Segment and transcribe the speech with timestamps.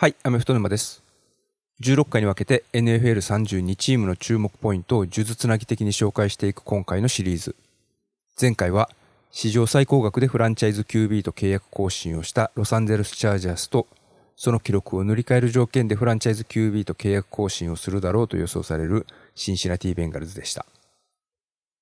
[0.00, 1.02] はい、アメフト沼です。
[1.82, 7.56] 16回に分けて NFL32 チームの注目ポイントを数珠つなぎ的に紹介していく今回のシリーズ。
[8.40, 8.90] 前回は
[9.32, 13.88] 史上最高額でフランチャイズ QB と契約更新をしたロサンゼルスチャージャースと
[14.36, 19.04] その記録を塗り替える条件でフランチャイズ QB と契約更新をするだろうと予想される
[19.34, 20.64] シンシナティベンガルズでした。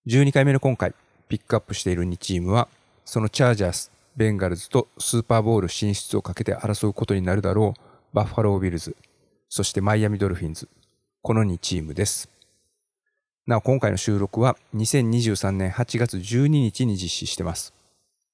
[0.06, 0.94] 12回目の今回、
[1.28, 2.66] ピックアップしている2チームは、
[3.04, 8.96] そのチャージャース、ベンガルズとスーパーボール進出をかけて争うことになるだろうバッファロー・ビルズ、
[9.48, 10.68] そしてマイアミ・ドルフィンズ、
[11.22, 12.28] この2チームです。
[13.46, 17.72] なお、今回の収録は2023年8月12日に実施してます。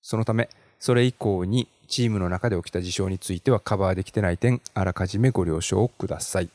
[0.00, 6.48] そのため、それ以降にチームの中で起きた事象についてはカバーできてない点、あらかじめご了承ください。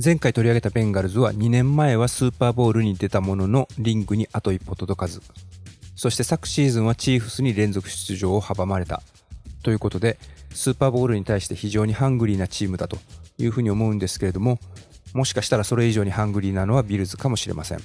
[0.00, 5.20] 前回取り上げたベンガルズは2年前はスーパーボールに出たもののリングにあと一歩届かず。
[5.96, 9.02] そして昨シーズンはチーフスに連続出場を阻まれた。
[9.64, 10.16] ということで
[10.54, 12.96] スーパーボールに対して非常にハングリーなチームだと
[13.38, 14.60] いうふうに思うんですけれども
[15.14, 17.80] もしかしたらそれ以上にハングリーなのはビルズかもしれません。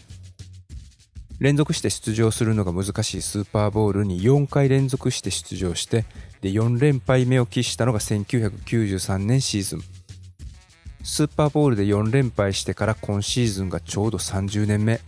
[1.39, 6.05] 連続して出場するのが難しいスーパーボールに4回連続して出場して
[6.41, 10.02] で4連敗目を喫したのが1993年シーズン。
[11.03, 15.01] スーパーボールで4連敗してから今シーズンがちょうど30年目。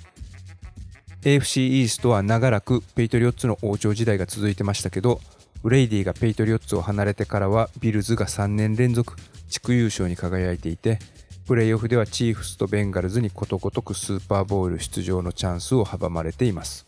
[1.21, 5.19] AFC イーストは長らくペイトリオッツの王朝時代が続いてましたけど
[5.63, 9.15] ブレイディがペイトリオッツを離れてからはビルズが3年連続
[9.49, 10.99] 地区優勝に輝いていて
[11.47, 16.85] プレイオフではチーフスとベンガルズにことごとくスーパーボール出場のチャンスを阻まれています。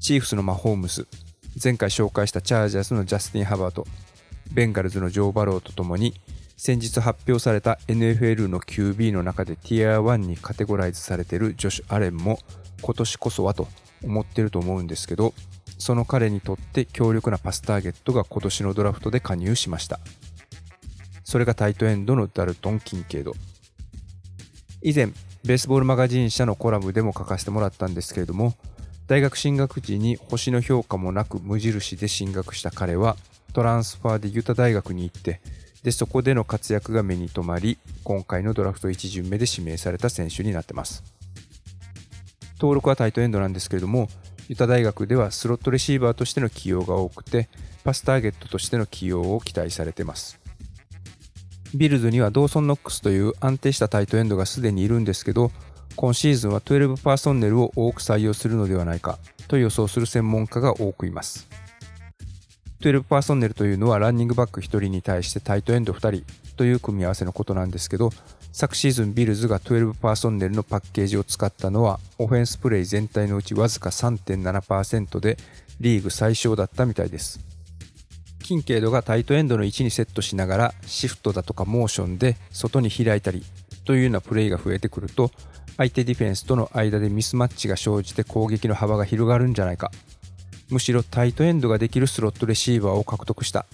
[0.00, 1.06] チーフスのマホームス
[1.62, 3.86] 前回紹介したチャージャースのジャスティン・ハーバート
[4.52, 6.14] ベンガルズのジョー・バローとともに
[6.56, 12.38] 先日発表された NFL の QB の中でティア1にカテゴライズされているジョシュ・アレンも
[12.82, 13.68] 今年こそはと
[14.02, 15.34] 思ってると思うんですけど
[15.78, 20.00] その彼にとって強力なパスターゲットが今年のドラフトで加入しました。
[21.24, 23.34] それがタイトエンドのダルトン・キンケイド。
[24.82, 25.06] 以前
[25.44, 28.54] ベースボールマガジン社のコラムでも書かせてもらったんですけれども
[29.06, 33.16] 大学進学時に星の評価もなく無印で進学した彼は
[33.52, 35.40] トランスファーでユタ大学に行って
[35.84, 41.04] でそこでの活躍が目に留まり今回のドラフト1巡目で指名された選手になってます。
[42.58, 44.08] 登録はタイトエンドなんですけれども
[44.48, 47.48] ユタ大学ではスロットレシーバーとしての起用が多くて
[47.84, 50.40] パスターゲットとしての起用を期待されてます。
[51.74, 55.50] ビルズにはドーソン・ノックスという安定したタイトエンドがすでにいるんですけど
[55.96, 59.18] 今シーズンは12パーソンネルを多く採用するのではないか
[59.48, 61.46] と予想する専門家が多くいます。
[62.84, 68.10] 12パーソンネルというのはランニングバック1人に対してタイトエンド2人という組み合わせのことなんですけど
[68.52, 75.38] 昨シーズンビルズが12パーソンネルのパッケージを使ったのはオフェンスプレイ全体のうちわずか3.7%で
[75.80, 77.40] リーグ最小だったみたいです。
[78.44, 83.42] キンケイドがタイトエンドの位置にセットしながらシフトだとかモーションで外に開いたり
[83.86, 85.30] というようなプレイが増えてくると
[85.78, 89.90] 相手ディフェンスとの間でミスマッチが生じて攻撃の幅が広がるんじゃないか。
[90.70, 93.66] むしろタイトエンドができるスロットレシーバーを獲得した。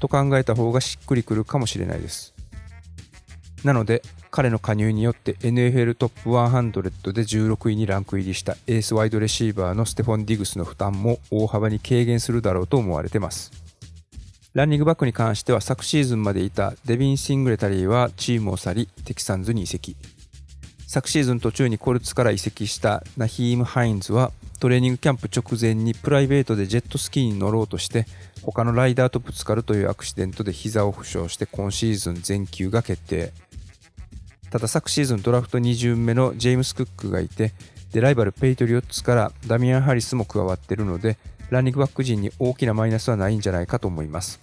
[0.00, 2.34] と考えた方がしっくりくるかもしれないです。
[3.64, 13.52] なので彼の加入によって NFL トップ100で16位にランク入りしたエースワイドレシーバーのステフォン・ディグスの負担も大幅に軽減するだろうと思われてます。
[14.54, 19.96] ランニングバックに関しては昨シーズンまでいたデビン・シングレタリーはチームを去りテキサンズに移籍。
[20.92, 24.30] 昨シーズン途中にコルツから移籍したナヒーム・ハインズは
[24.60, 28.04] トレーニングキャンプ直前にプライベートでジェットスキーに乗ろうとして
[28.42, 33.32] 他のライダーとぶつかるというアクシデントで膝を負傷して今シーズン全休が決定。
[34.50, 37.52] ただ昨シーズンドラフト2巡目のジェームス・クックがいて
[37.94, 41.16] でライバルペイトリオッツからダミアン・ハリスも加わっているので
[41.48, 44.42] ランニングバック陣に大きなマイナスはないんじゃないかと思います。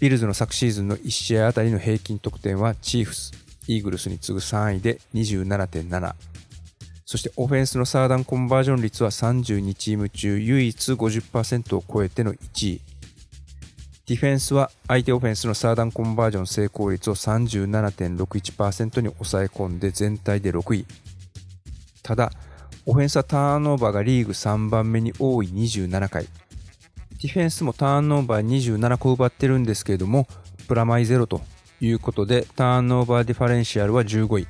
[0.00, 3.43] ビルズの昨シーズンの1試合あたりの平均得点はチーフス。
[3.66, 6.14] イーグルスに次ぐ3位で27.7
[7.06, 12.80] そしてオフェンスのサードダウンコンバージョン率は32チーム中唯一50%を超えての1位。
[14.06, 20.86] ディフェンスは相手オフェンスのサードダウンコンバージョン成功率を37.61%に抑え込んで全体で6位。
[22.02, 22.30] ただ
[22.86, 28.46] オフェンスはターンオーバーがリーグ3番目に多い27回ディフェンスもターンオーバー
[28.78, 30.26] 27個奪ってるんですけれども
[30.68, 31.40] プラマイゼロと
[31.80, 34.46] いうことでターンオーバーディファレンシャルは15位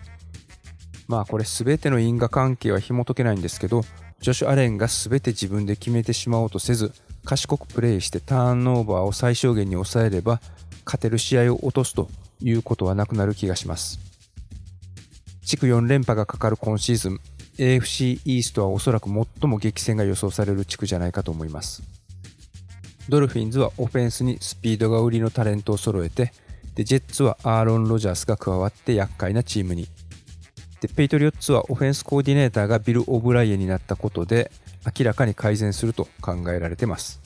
[1.09, 3.83] まあこれ全ての因果関係は紐解けないんですけど
[4.21, 6.93] ジョシュ・アレンが全て自分で決めてしまおうとせず
[7.25, 10.41] 賢くプレイしてターンオーバーを最小限に抑えれば
[10.85, 12.09] 勝てる試合を落とすと
[12.41, 13.99] いうことはなくなる気がします。
[15.45, 17.21] 地区4連覇がかかる今シーズン、
[17.59, 21.83] AFC イーストはおそらく最も激戦が予想される地区じゃないかと思います。
[23.09, 26.33] ドルフィンズはオフェンスにスピードが売りのタレントを揃えて、
[26.75, 29.89] で、ジェッツはアーロン・ロジャースが加わって厄介なチームに。
[30.81, 34.51] で、ペイトリオッツはオフェンスコーディネーターがビル・オブライエになったことで、
[34.99, 37.21] 明らかに改善すると考えられてます。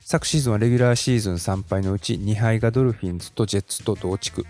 [0.00, 4.44] 昨シーズンはレギュラーシーズン3敗のうち2敗がドルフィンズとジェッツと同地区。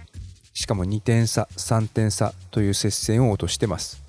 [0.55, 4.03] しかも2点差、3点差という接戦を落としてます。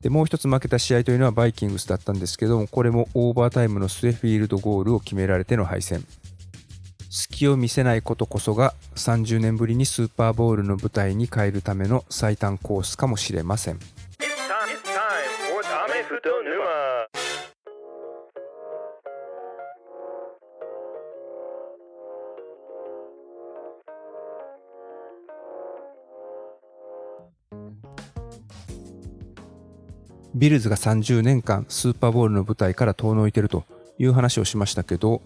[0.00, 6.04] で、もう一つ負けた試合というのはバイキングスだったんですけども、これもオーバータイムの末フィールドゴールを決められての敗戦。
[7.16, 13.78] 隙を見せないことこそが30年ぶりにスーパーボールの舞台に変えるための最短コースかもしれません。
[30.34, 33.62] ビルズが30年間スーパーボールの舞台から遠のいてると
[34.00, 35.22] いう話をしましたけど、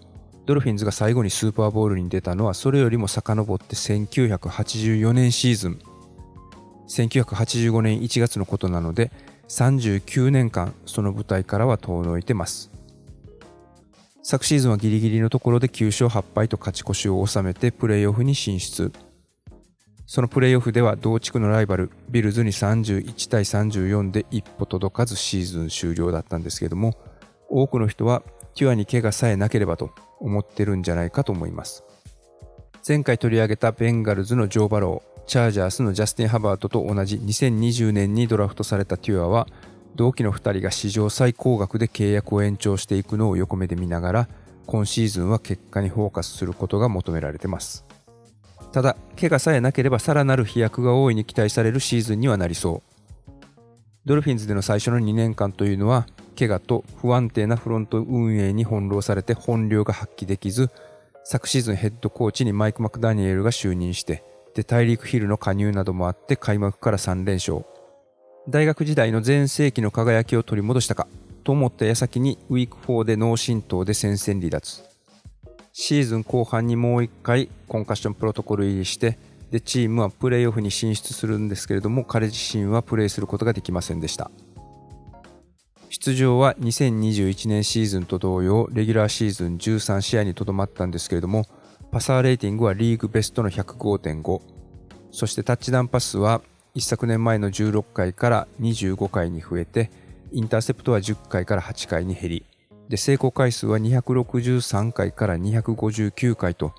[0.49, 5.79] ドルフィンズが最後にスーパーボールに出たのはそれよりも遡って1984年シーズン。
[6.89, 9.13] 1985年1月のことなので
[9.49, 12.71] 39年間その舞台からは遠のいてます。
[14.23, 18.91] 昨シーズンはギリギリのところで9勝8敗と勝ち越しを収めてプレーオフに進出。
[20.07, 26.95] そのプレーオフでは同地区のライバルビルズに31対34で一歩届かずシーズン終了だったんですけども
[27.51, 28.23] 多くの人は
[28.55, 31.85] テュアに怪我さえなければと思ってるんじゃないかと思います
[32.87, 39.47] 前回取り上げたベンガルズのジョー・バローチャージャースのジャスティン・ハバートと同じ2020年にドラフトされたテュアは
[39.95, 44.29] 同期の2人が史上最高額で契約を延長していくのを横目で見ながら
[44.67, 47.85] 今シーズンは結果にフォーカスすることが求められてます
[48.73, 53.33] ただ、怪我さえなければさらなる飛躍が大いに期待されるシーズンにはなりそう。
[54.05, 56.07] ドルフィンズでの最初の2年間というのは、
[56.39, 60.71] 怪我と不安定なフロント運営に翻弄されて本領が発揮できず、
[61.25, 64.23] 昨シーズンヘッドコーチにマイク・マクダニエルが就任して、
[64.55, 67.65] で、大陸ヒルの加入などもあって開幕から3連勝。
[68.49, 71.09] 大学時代の全盛期の輝きを取り戻したか、
[71.43, 74.89] と思った矢先にウィーク4で脳震盪で戦線離脱。
[75.81, 79.17] シーズン後半にもう一回コンカッションプロトコル入りして
[79.53, 84.29] でチームはプレーオフに進出するんですけれども彼自身はプレーすることができませんでした
[85.91, 91.47] 出場は2021年シーズンと同様レギュラーシーズン13試合にとどまったんですけれども
[91.91, 94.43] パサーレーティングはリーグベストの105.5
[95.11, 96.43] そしてタッチダウンパスは
[96.75, 99.91] 一昨年前の16回から25回に増えて
[100.31, 102.45] インターセプトは10回から8回に減り
[102.91, 106.75] で成功回数は263回から259回と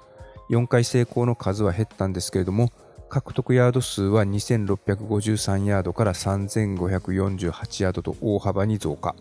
[0.51, 2.71] 4回成功の数は減ったんですけれども
[3.09, 9.15] 獲得ヤード数は2653ヤードから3548ヤードと大幅に増加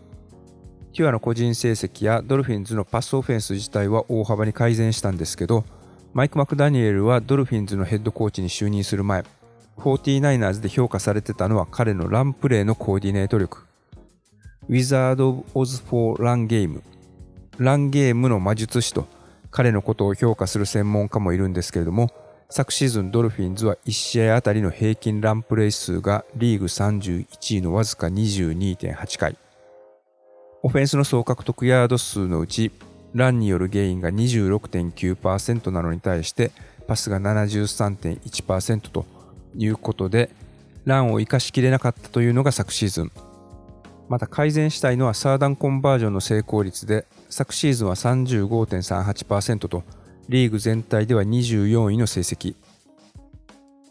[0.92, 5.64] テュアの個人成績やドルフィンズのパスオフェンス自体は大幅に改善したんですけど
[6.12, 9.24] マイク・マクダニエルはドルフィンズのヘッドコーチに就任する前
[9.78, 13.68] 49ers で評価されてたのは彼のランプレーのコーディネート力
[14.70, 16.82] Wizard of Oz for run game。
[17.56, 19.08] ランゲームの魔術師と
[19.50, 22.10] 彼のことを評価する専門家もいるんですけれども、
[22.50, 29.36] 昨シーズンドルフィンズは1試合あたりの平均ランプレイ数がリーグ31位のわずか22.8回。
[30.62, 32.72] オフェンスの総獲得ヤード数のうち、
[33.14, 36.50] ランによるゲインが26.9%なのに対して、
[36.86, 39.04] パスが73.1%と
[39.54, 40.30] いうことで、
[40.86, 43.12] ランを生かしきれなかったというのが昨シーズン。
[44.08, 49.82] また改善したいのはサードダウンコンバージョンの成功率で昨シーズンは35.38%と
[50.28, 52.54] リーグ全体では24位の成績。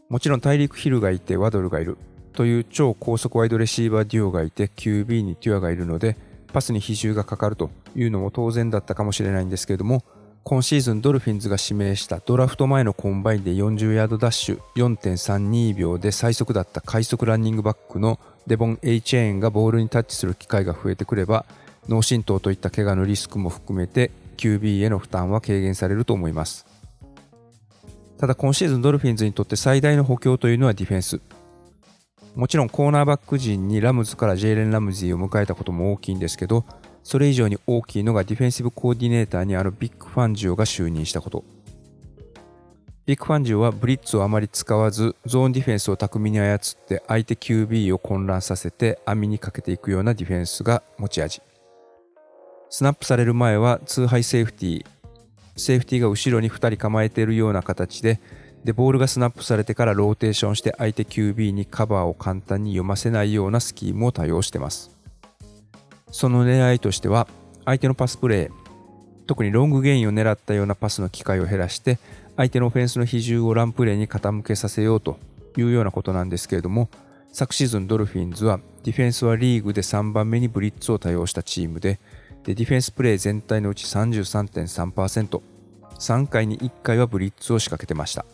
[0.10, 1.98] もちろんタイリークヒルがいてワドルがいる。
[2.38, 6.16] という超高速ワイドレシーバーデュオがいて QB にテュアがいるので
[6.54, 10.04] パスに比重がかかるというのも当然だったかもしれないんですけれども
[10.44, 21.44] 今シーズンドルフィンズが指名したドラフト前のコンバインで40ヤードダッシュ4.32秒で最速だった快速ランニングバックのデボン・エイチェーンがボールにタッチする機会が増えてくれば
[21.90, 26.66] 脳震盪といった怪我のリスクも含めて QB への負担は軽減されると思います。
[28.18, 31.20] ただ今シーズンドルフィンズにとって最大の補強というのはディフェンス。
[32.36, 36.66] もちろんコーナーバック陣にラムズからジェイレン・ラムジーを迎えたことも大きいんですけど
[37.04, 41.44] それ以上に大きいのがディフェンシブコーディネーターにあるヴィック・ファンジオが就任したこと。
[43.08, 51.42] ヴィックファンジオはブリッツをあまり使わずゾーンディフェンスを巧みに操って相手 QB を混乱させて網にかけていくようなディフェンスが持ち味。
[52.70, 54.86] スナップされる前はツーハイセーフティー
[55.56, 58.20] セーフティーが後ろに2人構えているような形で
[58.64, 64.92] でボールがスナップされてからローテーションして相手 QB にカバーを簡単に読ませないようなスキームを多用しています。
[66.12, 67.28] その狙いとしては
[67.66, 68.52] 相手のパスプレー
[69.26, 72.00] 特にロングゲインを狙ったようなパスの機会を減らして
[72.38, 75.18] 相手のオフェンスの比重をランプレーに傾けさせようと
[75.58, 76.90] いうようなことなんですけれども
[77.34, 82.00] 昨シーズンドルフィンズはディフェンスはリーグで3番目にブリッツを多用したチームで
[82.48, 88.26] でディフェンスプレー全体のうち 33.3%3 回に1回はブリッツを仕掛けてました。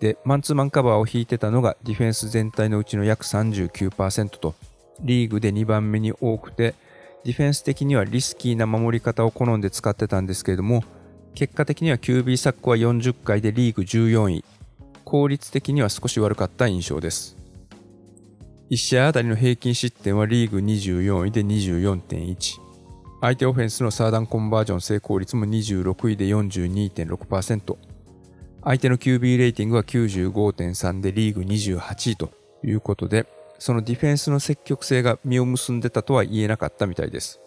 [0.00, 4.56] でマンツーマンカバーを引いてたのがディフェンス全体のうちの約39%と
[5.02, 6.74] リーグで2番目に多くて
[7.24, 10.82] ディフェンス的にはリスキーな守り方を好んで使ってたんですけれども
[11.36, 14.44] 結果的には QB サックは40回でリーグ14位。
[15.04, 17.36] 効率的には少し悪かった印象です。
[18.70, 22.69] 1試合あたりの平均失点はリーグ24位で24.1
[23.20, 27.76] 相手オフェンスのサーダンコンバージョン成功率も26位で42.6%
[28.64, 32.30] 相手の QB レーティングは95.3でリーグ28位と
[32.64, 33.26] いうことで
[33.58, 37.40] そのディフェンスの積極性が実を結んでたとは言えなかったみたいです。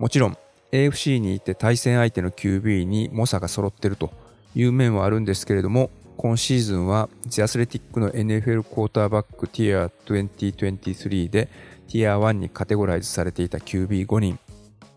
[0.00, 0.36] もちろん
[0.72, 4.10] AFC にいて対戦相手の QB に猛者が揃ってると
[4.54, 11.48] いう面はあるんですけれども、今シーズンは The Athletic の NFL クォーターバックティア2023で
[11.90, 14.38] ティア1にカテゴライズされていた QB5 人、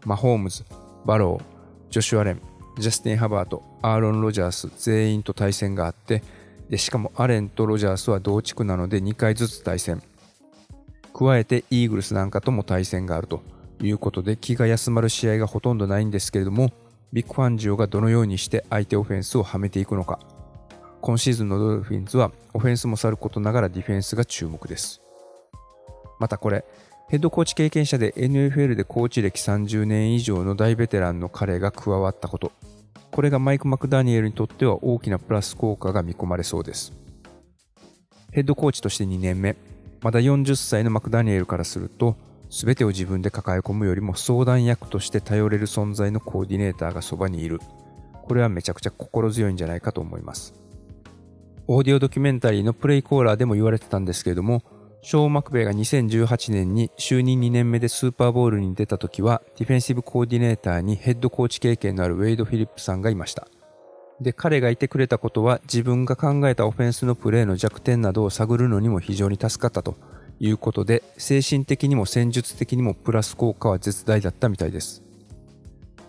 [0.06, 0.64] マホームズ、
[1.06, 2.42] バロウ、ジョシュアレン、
[2.78, 6.22] ジャスティン・ハーバート、アーロン・ロジャース全員と対戦があって、
[6.70, 10.04] でしかもアレンとロジャースは同地区なので2回ずつ対戦。
[11.14, 13.42] 加えてイーグルスなんかとも対戦があると
[13.82, 16.72] いうことで気が休まる試合がほとんどないんですけれども
[17.12, 20.20] ヴィックファンジオがどのようにして相手オフェンスをはめていくのか。
[21.02, 25.03] 今シーズンのドルフィンズはオフェンスもさることながらディフェンスが注目です。
[26.24, 26.64] またこれ
[27.10, 32.54] ヘッドコーチ経験者で NFL でコーチ歴30年以上の大ベテランの彼が加わったこと
[33.12, 36.94] これがマイク・マクダニエルにとっては大きなプラス効果が見込まれそうです。
[38.32, 39.56] ヘッドコーチとして2年目、
[40.02, 42.16] まだ40歳のマクダニエルからすると、
[42.50, 47.60] 全てを自分で抱え込むよりも相談役として頼れる存在のコーディネーターがそばにいる。
[48.24, 50.56] これはめちゃくちゃ心強いんじゃないかと思います。
[51.68, 54.64] オーディオドキュメンタリーのプレイコーラーでも言われてたんですけれども、
[55.06, 63.46] ショー・マクベイが2018年に就任2年目でスーパーボールに出た時はディフェンシブコーディネーターにヘッドコーチ経験のあるウェイド・フィリップさんがいました。
[64.22, 69.98] で、彼がいてくれたことは自分が考えたオフェンスのプレーの弱点などを探るのにも非常に助かったと
[70.40, 75.04] いうことで精神的にも戦術的にもプラス効果は絶大だったみたいです。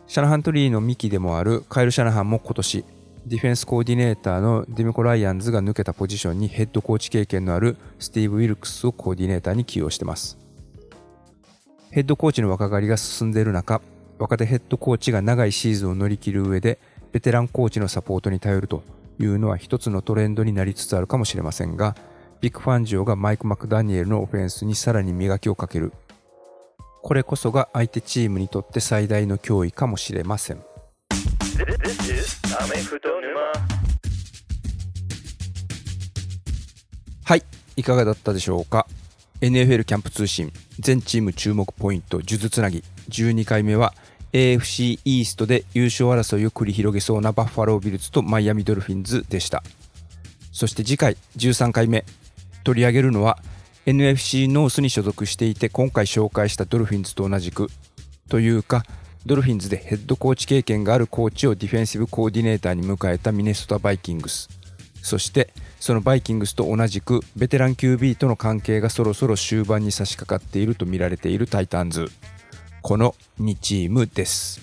[0.06, 2.84] シャナハントリーのミキでもあるカイル・シャナハンも今年
[3.26, 10.36] ディフェンスコーディネーターのディミコ・ライアンズが抜けたポジションにヘッドコーチ経験のあるスティーブ・ウィルクスをコーディネーターに起用してます。
[11.90, 13.80] ヘッドコーチの若返りが進んでいる中、
[14.18, 16.78] 若手ヘッドコーチが長いシーズンを乗り切る上で、
[17.12, 18.82] ベテランコーチのサポートに頼ると
[19.18, 21.96] いうのは一つのトレンドになりつつあるかもしれませんが、
[22.42, 25.94] ビッグファンジオがマイク・マクダニエルのオフェンスにさらに磨きをかける。
[27.02, 30.62] これこそが相手チームにとって最大の脅威かもしれません。
[37.24, 37.42] はい、
[37.76, 38.86] いかがだったでしょうか
[39.40, 42.84] ？NFL キャンプ通信全チーム注目ポイント数珠つなぎ。
[43.08, 43.94] 12回目は
[44.32, 49.62] AFC イーストで優勝争いを繰り広げそうなバッファロービルズとマイアミドルフィンズでした。
[50.52, 52.04] そして次回13回目。
[52.62, 53.38] 取り上げるのは
[53.86, 57.68] NFC ノースに所属していて今回紹介したドルフィンズと同じく。
[58.28, 58.84] というか
[59.26, 64.50] ドルフィンズでヘッドコーチ経験があるコーチをディフェンシブコーディネーターに迎えたミネソタバイキングス
[65.02, 65.50] そして
[65.80, 72.06] そのバイキングスと同じくベテラン QB との関係がそろそろ終盤に差し掛かっていると見られているタイタンズ
[72.82, 74.60] この2チームです。